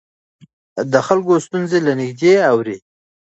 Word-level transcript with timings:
هغه 0.75 0.83
د 0.93 0.95
خلکو 1.07 1.33
ستونزې 1.45 1.79
له 1.85 1.93
نږدې 1.99 2.33
اورېدلې. 2.51 2.75